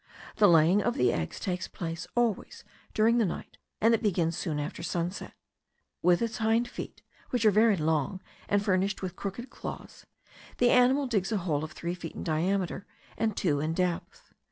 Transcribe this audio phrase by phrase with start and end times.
[0.37, 4.59] The laying of the eggs takes place always during the night, and it begins soon
[4.59, 5.33] after sunset.
[6.01, 8.19] With its hind feet, which are very long,
[8.49, 10.07] and furnished with crooked claws,
[10.57, 14.33] the animal digs a hole of three feet in diameter and two in depth.